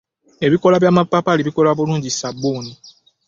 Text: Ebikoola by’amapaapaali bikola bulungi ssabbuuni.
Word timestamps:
Ebikoola 0.45 0.77
by’amapaapaali 0.81 1.41
bikola 1.47 1.71
bulungi 1.77 2.09
ssabbuuni. 2.11 2.71